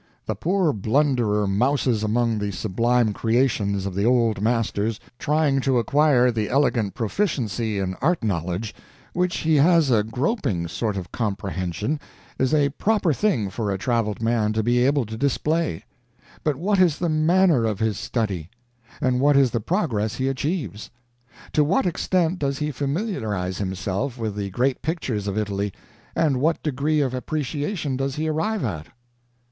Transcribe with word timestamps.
The 0.25 0.33
poor 0.33 0.73
blunderer 0.73 1.45
mouses 1.45 2.01
among 2.03 2.39
the 2.39 2.49
sublime 2.49 3.13
creations 3.13 3.85
of 3.85 3.93
the 3.93 4.03
Old 4.03 4.41
Masters, 4.41 4.99
trying 5.19 5.61
to 5.61 5.77
acquire 5.77 6.31
the 6.31 6.49
elegant 6.49 6.95
proficiency 6.95 7.77
in 7.77 7.93
art 8.01 8.23
knowledge, 8.23 8.73
which 9.13 9.37
he 9.41 9.57
has 9.57 9.91
a 9.91 10.01
groping 10.03 10.67
sort 10.67 10.97
of 10.97 11.11
comprehension 11.11 11.99
is 12.39 12.51
a 12.51 12.69
proper 12.69 13.13
thing 13.13 13.51
for 13.51 13.69
a 13.69 13.77
traveled 13.77 14.23
man 14.23 14.53
to 14.53 14.63
be 14.63 14.83
able 14.83 15.05
to 15.05 15.15
display. 15.15 15.83
But 16.43 16.55
what 16.55 16.79
is 16.79 16.97
the 16.97 17.07
manner 17.07 17.65
of 17.65 17.77
his 17.77 17.99
study? 17.99 18.49
And 19.01 19.19
what 19.19 19.37
is 19.37 19.51
the 19.51 19.59
progress 19.61 20.15
he 20.15 20.27
achieves? 20.27 20.89
To 21.53 21.63
what 21.63 21.85
extent 21.85 22.39
does 22.39 22.57
he 22.57 22.71
familiarize 22.71 23.59
himself 23.59 24.17
with 24.17 24.35
the 24.35 24.49
great 24.49 24.81
pictures 24.81 25.27
of 25.27 25.37
Italy, 25.37 25.71
and 26.15 26.41
what 26.41 26.63
degree 26.63 27.01
of 27.01 27.13
appreciation 27.13 27.97
does 27.97 28.15
he 28.15 28.27
arrive 28.27 28.63
at? 28.65 28.87